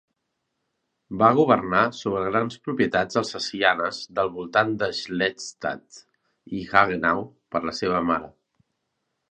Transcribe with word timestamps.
Va 1.21 1.27
governar 1.39 1.81
sobre 1.97 2.23
grans 2.31 2.57
propietats 2.69 3.19
alsacianes 3.23 4.01
del 4.21 4.33
voltant 4.39 4.75
de 4.83 4.91
Schlettstadt 5.03 6.03
i 6.63 6.67
Hagenau 6.73 7.27
per 7.53 7.65
la 7.71 7.81
seva 7.85 8.03
mare. 8.13 8.35